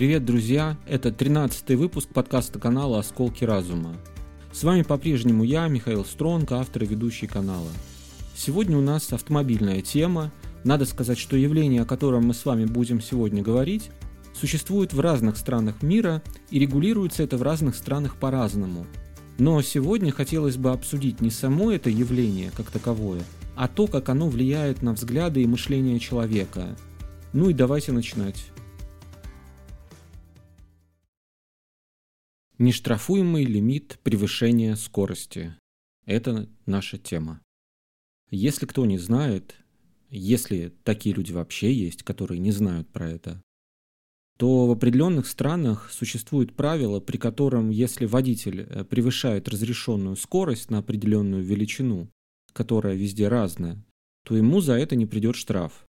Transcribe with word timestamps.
Привет, 0.00 0.24
друзья! 0.24 0.78
Это 0.86 1.12
13 1.12 1.76
выпуск 1.76 2.08
подкаста 2.08 2.58
канала 2.58 3.00
«Осколки 3.00 3.44
разума». 3.44 3.94
С 4.50 4.64
вами 4.64 4.80
по-прежнему 4.80 5.44
я, 5.44 5.68
Михаил 5.68 6.06
Стронг, 6.06 6.52
автор 6.52 6.84
и 6.84 6.86
ведущий 6.86 7.26
канала. 7.26 7.68
Сегодня 8.34 8.78
у 8.78 8.80
нас 8.80 9.12
автомобильная 9.12 9.82
тема. 9.82 10.32
Надо 10.64 10.86
сказать, 10.86 11.18
что 11.18 11.36
явление, 11.36 11.82
о 11.82 11.84
котором 11.84 12.24
мы 12.24 12.32
с 12.32 12.46
вами 12.46 12.64
будем 12.64 13.02
сегодня 13.02 13.42
говорить, 13.42 13.90
существует 14.32 14.94
в 14.94 15.00
разных 15.00 15.36
странах 15.36 15.82
мира 15.82 16.22
и 16.50 16.58
регулируется 16.58 17.22
это 17.22 17.36
в 17.36 17.42
разных 17.42 17.76
странах 17.76 18.16
по-разному. 18.16 18.86
Но 19.36 19.60
сегодня 19.60 20.12
хотелось 20.12 20.56
бы 20.56 20.70
обсудить 20.70 21.20
не 21.20 21.30
само 21.30 21.72
это 21.72 21.90
явление 21.90 22.50
как 22.56 22.70
таковое, 22.70 23.20
а 23.54 23.68
то, 23.68 23.86
как 23.86 24.08
оно 24.08 24.30
влияет 24.30 24.80
на 24.80 24.94
взгляды 24.94 25.42
и 25.42 25.46
мышление 25.46 25.98
человека. 25.98 26.74
Ну 27.34 27.50
и 27.50 27.52
давайте 27.52 27.92
начинать. 27.92 28.50
Нештрафуемый 32.60 33.46
лимит 33.46 33.98
превышения 34.02 34.74
скорости. 34.74 35.56
Это 36.04 36.46
наша 36.66 36.98
тема. 36.98 37.40
Если 38.28 38.66
кто 38.66 38.84
не 38.84 38.98
знает, 38.98 39.56
если 40.10 40.70
такие 40.84 41.14
люди 41.14 41.32
вообще 41.32 41.72
есть, 41.72 42.02
которые 42.02 42.38
не 42.38 42.52
знают 42.52 42.86
про 42.90 43.12
это, 43.12 43.42
то 44.36 44.66
в 44.66 44.72
определенных 44.72 45.26
странах 45.26 45.90
существует 45.90 46.54
правило, 46.54 47.00
при 47.00 47.16
котором 47.16 47.70
если 47.70 48.04
водитель 48.04 48.60
э, 48.60 48.84
превышает 48.84 49.48
разрешенную 49.48 50.16
скорость 50.16 50.68
на 50.68 50.80
определенную 50.80 51.42
величину, 51.42 52.10
которая 52.52 52.94
везде 52.94 53.28
разная, 53.28 53.82
то 54.26 54.36
ему 54.36 54.60
за 54.60 54.74
это 54.74 54.96
не 54.96 55.06
придет 55.06 55.34
штраф. 55.34 55.86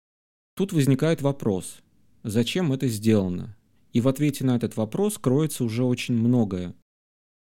Тут 0.55 0.73
возникает 0.73 1.21
вопрос, 1.21 1.81
зачем 2.23 2.73
это 2.73 2.87
сделано? 2.87 3.57
И 3.93 4.01
в 4.01 4.09
ответе 4.09 4.45
на 4.45 4.57
этот 4.57 4.77
вопрос 4.77 5.19
кроется 5.19 5.65
уже 5.65 5.85
очень 5.85 6.15
многое. 6.15 6.75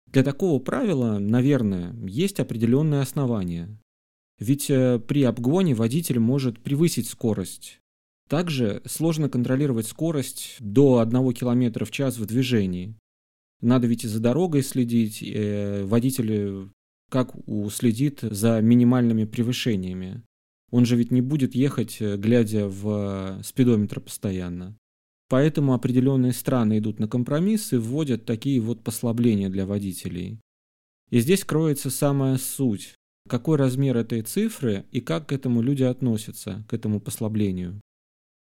Для 0.06 0.22
такого 0.22 0.58
правила, 0.58 1.19
наверное, 1.19 1.94
есть 2.06 2.41
определенные 2.41 3.03
основания. 3.03 3.78
Ведь 4.39 4.70
э, 4.70 4.98
при 5.00 5.25
обгоне 5.25 5.75
водитель 5.75 6.19
может 6.19 6.61
превысить 6.61 7.09
скорость. 7.09 7.81
Также 8.28 8.83
сложно 8.86 9.28
контролировать 9.28 9.86
скорость 9.86 10.56
до 10.61 11.00
1 11.00 11.33
км 11.33 11.84
в 11.84 11.91
час 11.91 12.19
в 12.19 12.27
движении. 12.27 12.94
Надо 13.61 13.86
ведь 13.86 14.05
и 14.05 14.09
за 14.09 14.20
дорогой 14.20 14.62
следить, 14.62 15.22
э, 15.22 15.84
водитель 15.84 16.70
как 17.11 17.34
следит 17.72 18.20
за 18.22 18.61
минимальными 18.61 19.25
превышениями. 19.25 20.22
Он 20.70 20.84
же 20.84 20.97
ведь 20.97 21.11
не 21.11 21.22
будет 21.22 21.55
ехать, 21.55 21.97
э, 22.00 22.16
глядя 22.16 22.69
в 22.69 23.41
спидометр 23.42 24.00
постоянно. 24.00 24.77
Поэтому 25.28 25.74
определенные 25.74 26.32
страны 26.32 26.78
идут 26.78 26.98
на 26.98 27.08
компромисс 27.08 27.72
и 27.72 27.76
вводят 27.76 28.24
такие 28.24 28.60
вот 28.60 28.82
послабления 28.82 29.50
для 29.50 29.66
водителей. 29.66 30.40
И 31.10 31.20
здесь 31.20 31.44
кроется 31.44 31.90
самая 31.90 32.38
суть. 32.38 32.94
Какой 33.28 33.58
размер 33.58 33.96
этой 33.98 34.22
цифры 34.22 34.86
и 34.90 35.00
как 35.00 35.28
к 35.28 35.32
этому 35.32 35.60
люди 35.60 35.82
относятся, 35.82 36.64
к 36.68 36.72
этому 36.72 36.98
послаблению. 36.98 37.80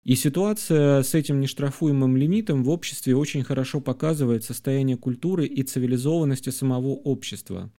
И 0.04 0.14
ситуация 0.14 1.02
с 1.02 1.16
этим 1.16 1.40
нештрафуемым 1.40 2.16
лимитом 2.16 2.64
в 2.64 2.70
обществе 2.70 3.16
очень 3.16 3.44
хорошо 3.44 3.82
показывает 3.82 4.44
состояние 4.44 4.98
культуры 4.98 5.48
и 5.48 5.64
цивилизованности 5.64 6.52
самого 6.52 6.90
общества. 6.90 7.72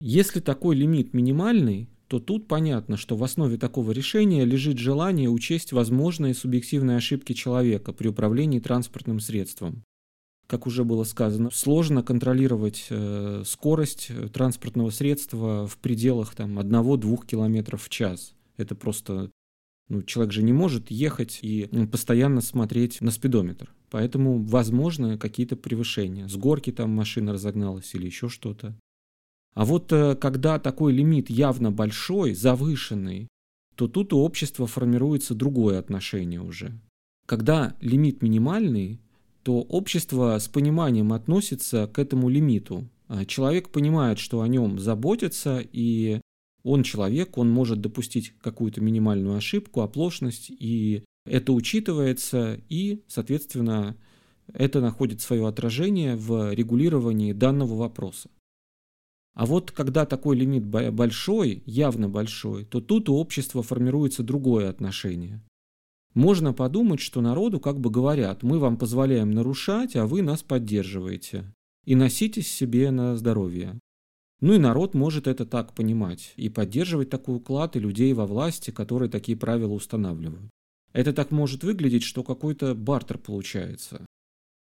Если 0.00 0.40
такой 0.40 0.76
лимит 0.76 1.12
минимальный, 1.12 1.90
то 2.08 2.18
тут 2.18 2.48
понятно, 2.48 2.96
что 2.96 3.16
в 3.16 3.22
основе 3.22 3.58
такого 3.58 3.92
решения 3.92 4.44
лежит 4.44 4.78
желание 4.78 5.28
учесть 5.28 5.72
возможные 5.72 6.34
субъективные 6.34 6.96
ошибки 6.96 7.34
человека 7.34 7.92
при 7.92 8.08
управлении 8.08 8.60
транспортным 8.60 9.20
средством. 9.20 9.84
Как 10.46 10.66
уже 10.66 10.84
было 10.84 11.04
сказано, 11.04 11.50
сложно 11.52 12.02
контролировать 12.02 12.86
э, 12.88 13.42
скорость 13.44 14.06
э, 14.08 14.28
транспортного 14.28 14.88
средства 14.88 15.66
в 15.66 15.76
пределах 15.76 16.34
там, 16.34 16.58
1-2 16.58 17.26
км 17.26 17.76
в 17.76 17.88
час. 17.90 18.32
Это 18.56 18.74
просто 18.74 19.30
ну, 19.90 20.02
человек 20.02 20.32
же 20.32 20.42
не 20.42 20.54
может 20.54 20.90
ехать 20.90 21.40
и 21.42 21.68
постоянно 21.90 22.40
смотреть 22.40 23.02
на 23.02 23.10
спидометр. 23.10 23.74
Поэтому 23.90 24.42
возможны 24.42 25.18
какие-то 25.18 25.56
превышения. 25.56 26.28
С 26.28 26.36
горки 26.36 26.72
там 26.72 26.90
машина 26.90 27.34
разогналась 27.34 27.94
или 27.94 28.06
еще 28.06 28.30
что-то. 28.30 28.74
А 29.54 29.64
вот 29.64 29.92
э, 29.92 30.14
когда 30.16 30.58
такой 30.58 30.92
лимит 30.92 31.30
явно 31.30 31.70
большой, 31.70 32.34
завышенный, 32.34 33.28
то 33.74 33.88
тут 33.88 34.12
у 34.12 34.18
общества 34.18 34.66
формируется 34.66 35.34
другое 35.34 35.78
отношение 35.78 36.40
уже. 36.40 36.72
Когда 37.26 37.76
лимит 37.80 38.22
минимальный, 38.22 39.00
то 39.42 39.60
общество 39.60 40.38
с 40.38 40.48
пониманием 40.48 41.12
относится 41.12 41.86
к 41.86 41.98
этому 41.98 42.28
лимиту. 42.28 42.88
А 43.06 43.24
человек 43.24 43.70
понимает, 43.70 44.18
что 44.18 44.42
о 44.42 44.48
нем 44.48 44.78
заботятся, 44.78 45.62
и 45.72 46.20
он 46.62 46.82
человек, 46.82 47.38
он 47.38 47.48
может 47.50 47.80
допустить 47.80 48.34
какую-то 48.40 48.80
минимальную 48.80 49.36
ошибку, 49.36 49.80
оплошность, 49.80 50.50
и 50.50 51.04
это 51.24 51.52
учитывается, 51.52 52.60
и, 52.68 53.02
соответственно, 53.06 53.96
это 54.52 54.80
находит 54.80 55.20
свое 55.20 55.46
отражение 55.46 56.16
в 56.16 56.52
регулировании 56.52 57.32
данного 57.32 57.74
вопроса. 57.74 58.28
А 59.38 59.46
вот 59.46 59.70
когда 59.70 60.04
такой 60.04 60.36
лимит 60.36 60.66
большой, 60.66 61.62
явно 61.64 62.08
большой, 62.08 62.64
то 62.64 62.80
тут 62.80 63.08
у 63.08 63.14
общества 63.14 63.62
формируется 63.62 64.24
другое 64.24 64.68
отношение. 64.68 65.40
Можно 66.12 66.52
подумать, 66.52 66.98
что 66.98 67.20
народу 67.20 67.60
как 67.60 67.78
бы 67.78 67.88
говорят, 67.88 68.42
мы 68.42 68.58
вам 68.58 68.76
позволяем 68.76 69.30
нарушать, 69.30 69.94
а 69.94 70.06
вы 70.06 70.22
нас 70.22 70.42
поддерживаете. 70.42 71.44
И 71.84 71.94
носитесь 71.94 72.50
себе 72.50 72.90
на 72.90 73.16
здоровье. 73.16 73.78
Ну 74.40 74.54
и 74.54 74.58
народ 74.58 74.94
может 74.94 75.28
это 75.28 75.46
так 75.46 75.72
понимать 75.72 76.32
и 76.34 76.48
поддерживать 76.48 77.08
такой 77.08 77.36
уклад 77.36 77.76
и 77.76 77.80
людей 77.80 78.12
во 78.14 78.26
власти, 78.26 78.72
которые 78.72 79.08
такие 79.08 79.38
правила 79.38 79.72
устанавливают. 79.72 80.50
Это 80.92 81.12
так 81.12 81.30
может 81.30 81.62
выглядеть, 81.62 82.02
что 82.02 82.24
какой-то 82.24 82.74
бартер 82.74 83.18
получается. 83.18 84.04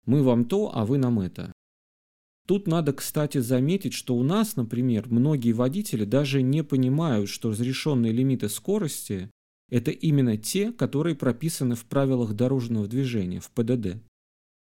Мы 0.07 0.23
вам 0.23 0.45
то, 0.45 0.75
а 0.75 0.83
вы 0.83 0.97
нам 0.97 1.19
это. 1.19 1.51
Тут 2.45 2.67
надо, 2.67 2.91
кстати, 2.91 3.37
заметить, 3.37 3.93
что 3.93 4.15
у 4.15 4.23
нас, 4.23 4.57
например, 4.57 5.07
многие 5.09 5.53
водители 5.53 6.03
даже 6.03 6.41
не 6.41 6.63
понимают, 6.63 7.29
что 7.29 7.51
разрешенные 7.51 8.11
лимиты 8.11 8.49
скорости– 8.49 9.29
это 9.69 9.91
именно 9.91 10.35
те, 10.35 10.73
которые 10.73 11.15
прописаны 11.15 11.75
в 11.75 11.85
правилах 11.85 12.33
дорожного 12.33 12.87
движения, 12.87 13.39
в 13.39 13.49
ПДД. 13.51 14.03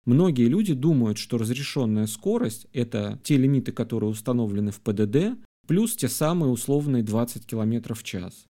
Многие 0.06 0.48
люди 0.48 0.74
думают, 0.74 1.18
что 1.18 1.40
разрешенная 1.40 2.06
скорость– 2.06 2.68
это 2.74 3.20
те 3.24 3.38
лимиты, 3.38 3.72
которые 3.72 4.12
установлены 4.12 4.72
в 4.72 4.80
ПДД, 4.82 5.38
плюс 5.68 5.96
те 5.96 6.08
самые 6.08 6.52
условные 6.52 7.02
20 7.02 7.48
км 7.48 7.96
в 7.96 8.04
час. 8.04 8.46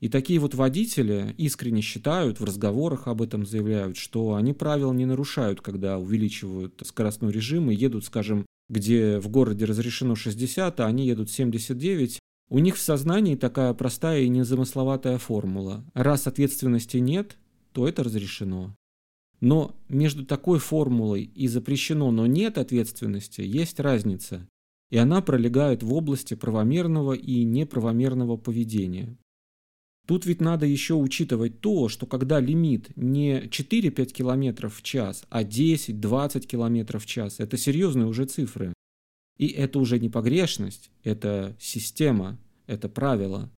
И 0.00 0.08
такие 0.08 0.38
вот 0.38 0.54
водители 0.54 1.34
искренне 1.38 1.80
считают, 1.80 2.38
в 2.38 2.44
разговорах 2.44 3.08
об 3.08 3.20
этом 3.20 3.44
заявляют, 3.44 3.96
что 3.96 4.34
они 4.34 4.52
правил 4.52 4.92
не 4.92 5.06
нарушают, 5.06 5.60
когда 5.60 5.98
увеличивают 5.98 6.80
скоростной 6.84 7.32
режим 7.32 7.70
и 7.70 7.74
едут, 7.74 8.04
скажем, 8.04 8.46
где 8.68 9.18
в 9.18 9.28
городе 9.28 9.64
разрешено 9.64 10.14
60, 10.14 10.78
а 10.78 10.86
они 10.86 11.06
едут 11.06 11.30
79, 11.30 12.20
у 12.50 12.58
них 12.60 12.76
в 12.76 12.80
сознании 12.80 13.34
такая 13.34 13.74
простая 13.74 14.20
и 14.20 14.28
незамысловатая 14.28 15.18
формула. 15.18 15.84
Раз 15.94 16.26
ответственности 16.26 16.98
нет, 16.98 17.36
то 17.72 17.88
это 17.88 18.04
разрешено. 18.04 18.74
Но 19.40 19.76
между 19.88 20.24
такой 20.24 20.58
формулой 20.58 21.22
и 21.22 21.48
запрещено, 21.48 22.10
но 22.10 22.26
нет 22.26 22.56
ответственности, 22.58 23.40
есть 23.40 23.80
разница. 23.80 24.48
И 24.90 24.96
она 24.96 25.20
пролегает 25.22 25.82
в 25.82 25.92
области 25.92 26.34
правомерного 26.34 27.12
и 27.12 27.44
неправомерного 27.44 28.36
поведения. 28.36 29.16
Тут 30.08 30.24
ведь 30.24 30.40
надо 30.40 30.64
еще 30.64 30.94
учитывать 30.94 31.60
то, 31.60 31.90
что 31.90 32.06
когда 32.06 32.40
лимит 32.40 32.96
не 32.96 33.42
4-5 33.42 34.06
км 34.06 34.70
в 34.70 34.82
час, 34.82 35.26
а 35.28 35.44
10-20 35.44 36.46
км 36.46 36.98
в 36.98 37.04
час, 37.04 37.40
это 37.40 37.58
серьезные 37.58 38.06
уже 38.06 38.24
цифры. 38.24 38.72
И 39.36 39.48
это 39.48 39.78
уже 39.78 39.98
не 39.98 40.08
погрешность, 40.08 40.90
это 41.04 41.54
система, 41.60 42.38
это 42.66 42.88
правило. 42.88 43.52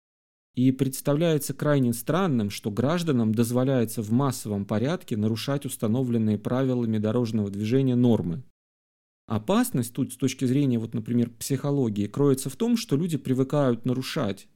И 0.56 0.72
представляется 0.72 1.54
крайне 1.54 1.94
странным, 1.94 2.50
что 2.50 2.72
гражданам 2.72 3.36
дозволяется 3.36 4.02
в 4.02 4.12
массовом 4.12 4.66
порядке 4.66 5.18
нарушать 5.18 5.68
установленные 5.68 6.40
правилами 6.40 6.98
дорожного 6.98 7.52
движения 7.52 7.96
нормы. 7.96 8.42
Опасность 9.28 9.94
тут 9.94 10.14
с 10.14 10.18
точки 10.18 10.46
зрения, 10.46 10.80
вот, 10.80 10.96
например, 10.96 11.30
психологии, 11.30 12.08
кроется 12.08 12.50
в 12.50 12.56
том, 12.56 12.76
что 12.76 12.96
люди 12.98 13.18
привыкают 13.18 13.86
нарушать 13.86 14.48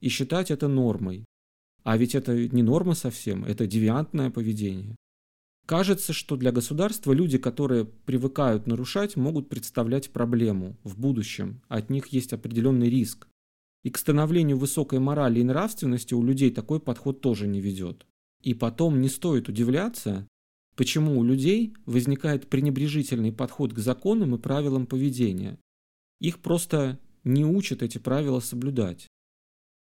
и 0.00 0.08
считать 0.08 0.50
это 0.50 0.68
нормой. 0.68 1.24
А 1.84 1.96
ведь 1.96 2.14
это 2.14 2.48
не 2.48 2.62
норма 2.62 2.94
совсем, 2.94 3.44
это 3.44 3.66
девиантное 3.66 4.30
поведение. 4.30 4.96
Кажется, 5.66 6.12
что 6.12 6.36
для 6.36 6.52
государства 6.52 7.12
люди, 7.12 7.38
которые 7.38 7.84
привыкают 7.84 8.68
нарушать, 8.68 9.16
могут 9.16 9.48
представлять 9.48 10.10
проблему 10.10 10.76
в 10.84 10.98
будущем. 10.98 11.60
От 11.68 11.90
них 11.90 12.06
есть 12.08 12.32
определенный 12.32 12.88
риск. 12.88 13.26
И 13.82 13.90
к 13.90 13.98
становлению 13.98 14.58
высокой 14.58 15.00
морали 15.00 15.40
и 15.40 15.44
нравственности 15.44 16.14
у 16.14 16.22
людей 16.22 16.52
такой 16.52 16.78
подход 16.78 17.20
тоже 17.20 17.48
не 17.48 17.60
ведет. 17.60 18.06
И 18.42 18.54
потом 18.54 19.00
не 19.00 19.08
стоит 19.08 19.48
удивляться, 19.48 20.28
почему 20.76 21.18
у 21.18 21.24
людей 21.24 21.74
возникает 21.84 22.48
пренебрежительный 22.48 23.32
подход 23.32 23.72
к 23.72 23.78
законам 23.78 24.36
и 24.36 24.38
правилам 24.38 24.86
поведения. 24.86 25.58
Их 26.20 26.38
просто 26.38 27.00
не 27.24 27.44
учат 27.44 27.82
эти 27.82 27.98
правила 27.98 28.38
соблюдать. 28.38 29.05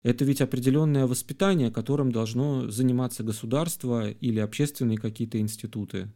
Это 0.03 0.25
ведь 0.25 0.41
определенное 0.41 1.07
воспитание, 1.07 1.71
которым 1.71 2.11
должно 2.11 2.69
заниматься 2.69 3.23
государство 3.23 4.11
или 4.11 4.41
общественные 4.41 4.99
какие-то 4.99 5.39
институты. 5.39 6.11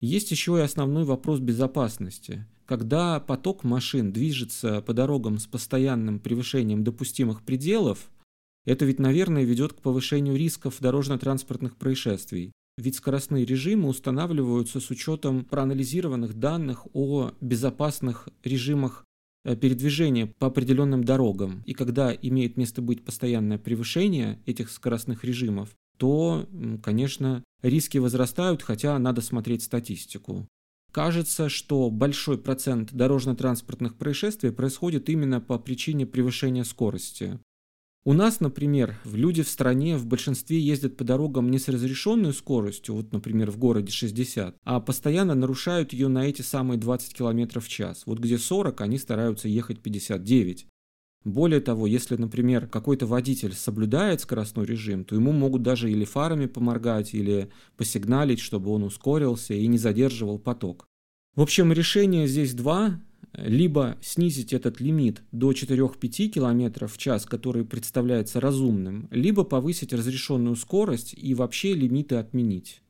Есть 0.00 0.30
еще 0.30 0.58
и 0.58 0.62
основной 0.62 1.04
вопрос 1.04 1.40
безопасности. 1.40 2.46
Когда 2.66 3.18
поток 3.20 3.64
машин 3.64 4.12
движется 4.12 4.82
по 4.82 4.92
дорогам 4.92 5.38
с 5.38 5.46
постоянным 5.46 6.20
превышением 6.20 6.84
допустимых 6.84 7.42
пределов, 7.42 8.10
это 8.66 8.84
ведь, 8.84 8.98
наверное, 8.98 9.44
ведет 9.44 9.72
к 9.72 9.80
повышению 9.80 10.36
рисков 10.36 10.76
дорожно-транспортных 10.80 11.76
происшествий. 11.76 12.52
Ведь 12.76 12.96
скоростные 12.96 13.46
режимы 13.46 13.88
устанавливаются 13.88 14.80
с 14.80 14.90
учетом 14.90 15.46
проанализированных 15.46 16.34
данных 16.34 16.86
о 16.92 17.30
безопасных 17.40 18.28
режимах 18.44 19.05
Э, 19.46 19.54
передвижения 19.54 20.26
по 20.26 20.48
определенным 20.48 21.04
дорогам. 21.04 21.62
И 21.66 21.72
когда 21.72 22.12
имеет 22.12 22.56
место 22.56 22.82
быть 22.82 23.04
постоянное 23.04 23.58
превышение 23.58 24.40
этих 24.44 24.70
скоростных 24.70 25.22
режимов, 25.22 25.76
то, 25.98 26.48
конечно, 26.82 27.44
риски 27.62 27.98
возрастают, 27.98 28.64
хотя 28.64 28.98
надо 28.98 29.20
смотреть 29.20 29.62
статистику. 29.62 30.48
Кажется, 30.90 31.48
что 31.48 31.90
большой 31.90 32.38
процент 32.38 32.92
дорожно-транспортных 32.92 33.96
происшествий 33.96 34.50
происходит 34.50 35.08
именно 35.08 35.40
по 35.40 35.60
причине 35.60 36.06
превышения 36.06 36.64
скорости. 36.64 37.38
У 38.06 38.12
нас, 38.12 38.38
например, 38.38 38.94
люди 39.04 39.42
в 39.42 39.48
стране 39.48 39.96
в 39.96 40.06
большинстве 40.06 40.60
ездят 40.60 40.96
по 40.96 41.02
дорогам 41.02 41.50
не 41.50 41.58
с 41.58 41.66
разрешенной 41.66 42.32
скоростью, 42.32 42.94
вот, 42.94 43.12
например, 43.12 43.50
в 43.50 43.58
городе 43.58 43.90
60, 43.90 44.54
а 44.62 44.78
постоянно 44.78 45.34
нарушают 45.34 45.92
ее 45.92 46.06
на 46.06 46.24
эти 46.24 46.40
самые 46.40 46.78
20 46.78 47.12
км 47.12 47.58
в 47.58 47.68
час. 47.68 48.04
Вот 48.06 48.20
где 48.20 48.38
40, 48.38 48.80
они 48.80 48.98
стараются 48.98 49.48
ехать 49.48 49.80
59. 49.80 50.68
Более 51.24 51.60
того, 51.60 51.88
если, 51.88 52.14
например, 52.14 52.68
какой-то 52.68 53.06
водитель 53.06 53.54
соблюдает 53.54 54.20
скоростной 54.20 54.66
режим, 54.66 55.04
то 55.04 55.16
ему 55.16 55.32
могут 55.32 55.62
даже 55.62 55.90
или 55.90 56.04
фарами 56.04 56.46
поморгать, 56.46 57.12
или 57.12 57.50
посигналить, 57.76 58.38
чтобы 58.38 58.70
он 58.70 58.84
ускорился 58.84 59.52
и 59.52 59.66
не 59.66 59.78
задерживал 59.78 60.38
поток. 60.38 60.86
В 61.34 61.42
общем, 61.42 61.72
решение 61.72 62.28
здесь 62.28 62.54
два 62.54 63.00
либо 63.36 63.98
снизить 64.00 64.52
этот 64.52 64.80
лимит 64.80 65.22
до 65.30 65.52
4-5 65.52 66.28
км 66.28 66.86
в 66.86 66.98
час, 66.98 67.26
который 67.26 67.64
представляется 67.64 68.40
разумным, 68.40 69.08
либо 69.10 69.44
повысить 69.44 69.92
разрешенную 69.92 70.56
скорость 70.56 71.14
и 71.16 71.34
вообще 71.34 71.74
лимиты 71.74 72.16
отменить. 72.16 72.80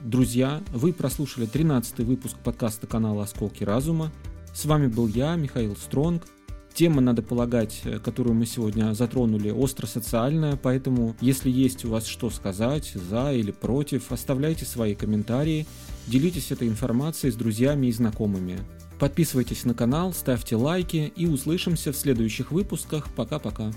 Друзья, 0.00 0.60
вы 0.72 0.92
прослушали 0.92 1.46
13 1.46 2.00
выпуск 2.00 2.36
подкаста 2.42 2.88
канала 2.88 3.22
«Осколки 3.22 3.62
разума». 3.62 4.12
С 4.52 4.64
вами 4.64 4.88
был 4.88 5.06
я, 5.06 5.36
Михаил 5.36 5.76
Стронг. 5.76 6.24
Тема, 6.74 7.02
надо 7.02 7.22
полагать, 7.22 7.82
э, 7.84 7.98
которую 7.98 8.34
мы 8.34 8.46
сегодня 8.46 8.94
затронули, 8.94 9.50
остро-социальная, 9.50 10.56
поэтому, 10.56 11.14
если 11.20 11.50
есть 11.50 11.84
у 11.84 11.90
вас 11.90 12.06
что 12.06 12.30
сказать, 12.30 12.92
за 12.94 13.32
или 13.32 13.50
против, 13.50 14.10
оставляйте 14.10 14.64
свои 14.64 14.94
комментарии, 14.94 15.66
делитесь 16.06 16.50
этой 16.50 16.68
информацией 16.68 17.30
с 17.30 17.36
друзьями 17.36 17.88
и 17.88 17.92
знакомыми. 17.92 18.58
Подписывайтесь 18.98 19.64
на 19.64 19.74
канал, 19.74 20.14
ставьте 20.14 20.56
лайки 20.56 21.12
и 21.14 21.26
услышимся 21.26 21.92
в 21.92 21.96
следующих 21.96 22.52
выпусках. 22.52 23.12
Пока-пока. 23.14 23.72